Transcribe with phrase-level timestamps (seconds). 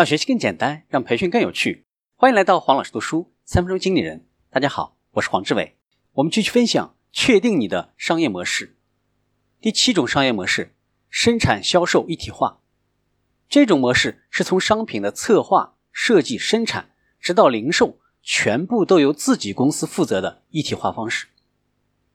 [0.00, 1.84] 让学习更简单，让培训更有趣。
[2.16, 4.26] 欢迎来到黄老师读书三分钟经理人。
[4.48, 5.76] 大家好，我是黄志伟。
[6.12, 8.78] 我们继续分享，确定你的商业模式。
[9.60, 10.74] 第七种商业模式：
[11.10, 12.62] 生产销售一体化。
[13.46, 21.26] 这种模式是从商品的策划、设计、生产，直到零售，全部都由自己公司负责的一体化方式。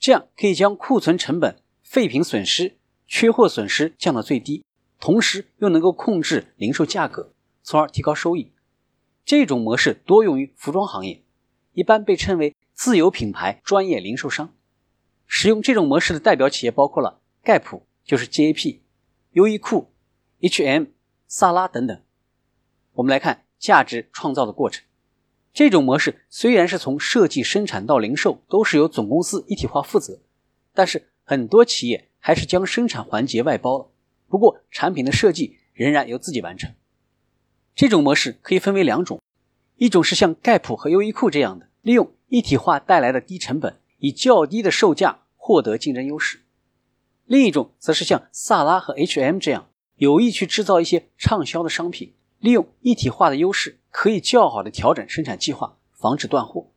[0.00, 2.76] 这样可以将库存成本、废品损失、
[3.06, 4.64] 缺货损失降到最低，
[4.98, 7.34] 同时又能够控制零售价格。
[7.68, 8.50] 从而提高收益。
[9.26, 11.22] 这种模式多用于服装行业，
[11.74, 14.54] 一般被称为自有品牌专业零售商。
[15.26, 18.80] 使用这种模式的代表企业包括了盖普（就是 GAP）、
[19.32, 19.90] 优衣库、
[20.40, 20.86] H&M、
[21.26, 22.00] 萨拉等等。
[22.94, 24.82] 我们来看价值创造的过程。
[25.52, 30.22] 这种模式虽然是从设计、生产到零售都是由总公司一体化负责，
[30.72, 33.90] 但是很多企业还是将生产环节外包了。
[34.26, 36.72] 不过产品的设计仍然由自己完成。
[37.78, 39.22] 这种模式可以分为两种，
[39.76, 46.38] 一种是像盖普和优衣库这样的，利用一体化带来的低成本，以较低的售价获得竞争优势；
[47.24, 56.72] 另一种则是像萨拉和 H&M 这样，有意去制造一些畅销的商品，利用一体化的优势，可以较好的调整生产计划，防止断货。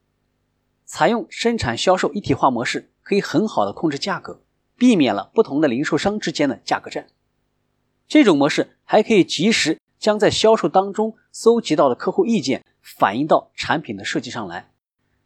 [0.85, 4.43] 采用生产销售一体化模式，可以很好的控制价格，
[4.77, 7.07] 避免了不同的零售商之间的价格战。
[8.07, 9.79] 这种模式还可以及时。
[10.01, 14.71] 将在销售当中搜集到的客户意见反映到产品的设计上来，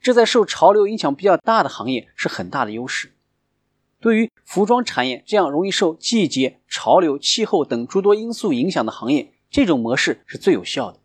[0.02, 3.14] 这在受潮流影响比较大的行业是很大的优势。
[4.02, 11.00] 对于服装产业这样容易受季节、潮流、气候等诸多因素影响的行业，这种模式是最有效的。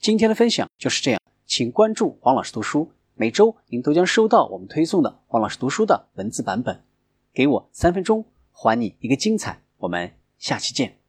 [0.00, 6.84] 今天的分享就是这样，请关注黄老师读书，每周您都将收到我们推送的黄老师读书的文字版本。
[7.32, 9.62] 给我三分钟，还你一个精彩。
[9.78, 11.03] 我们下期见。